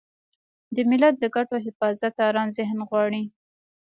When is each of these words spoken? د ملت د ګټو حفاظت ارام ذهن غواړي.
د 0.75 0.77
ملت 0.89 1.15
د 1.19 1.25
ګټو 1.35 1.55
حفاظت 1.65 2.13
ارام 2.27 2.47
ذهن 2.57 2.77
غواړي. 2.89 3.23